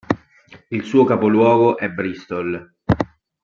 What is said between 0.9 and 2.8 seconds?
capoluogo è Bristol.